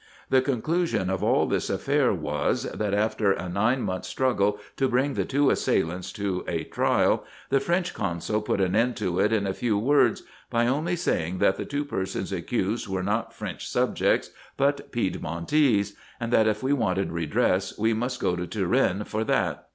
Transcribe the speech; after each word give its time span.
The 0.31 0.41
conclusion 0.41 1.11
of 1.11 1.21
all 1.21 1.45
this 1.45 1.69
affair 1.69 2.11
was, 2.11 2.63
that 2.63 2.91
after 2.95 3.33
a 3.33 3.47
nine 3.47 3.83
months' 3.83 4.07
struggle 4.07 4.57
to 4.77 4.89
bring 4.89 5.13
the 5.13 5.25
two 5.25 5.51
assailants 5.51 6.11
to 6.13 6.43
a 6.47 6.63
trial, 6.63 7.23
the 7.49 7.59
French 7.59 7.93
consul 7.93 8.41
put 8.41 8.59
an 8.59 8.75
end 8.75 8.97
to 8.97 9.19
it 9.19 9.31
in 9.31 9.45
a 9.45 9.53
few 9.53 9.77
words, 9.77 10.23
by 10.49 10.65
only 10.65 10.95
saying, 10.95 11.37
that 11.37 11.55
the 11.57 11.65
two 11.65 11.85
persons 11.85 12.31
accused 12.31 12.87
were 12.87 13.03
not 13.03 13.31
French 13.31 13.67
subjects, 13.67 14.31
but 14.57 14.91
Pied 14.91 15.21
montese; 15.21 15.93
and 16.19 16.33
that 16.33 16.47
if 16.47 16.63
we 16.63 16.73
wanted 16.73 17.11
redress, 17.11 17.77
we 17.77 17.93
must 17.93 18.19
go 18.19 18.35
to 18.35 18.47
Turin 18.47 19.03
for 19.03 19.21
it. 19.21 19.57